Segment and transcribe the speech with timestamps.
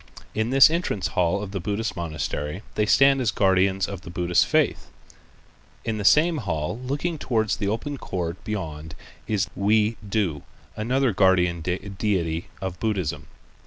[0.33, 4.47] In this entrance hall of the Buddhist monastery they stand as guardians of the Buddhist
[4.47, 4.89] faith.
[5.85, 8.95] In the same hall looking toward the open court beyond
[9.27, 10.41] is Wei To,
[10.75, 13.27] another guardian deity of Buddhism.